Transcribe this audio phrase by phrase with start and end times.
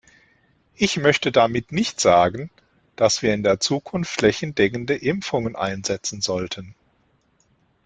[0.73, 2.49] Ich möchte damit nicht sagen,
[2.95, 6.73] dass wir in der Zukunft flächendeckende Impfungen einsetzen sollten.